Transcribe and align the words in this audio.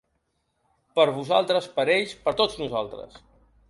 Per 0.99 1.05
vosaltres, 1.19 1.69
per 1.79 1.87
ells, 1.99 2.19
per 2.27 2.37
tots 2.43 2.61
nosaltres. 2.67 3.27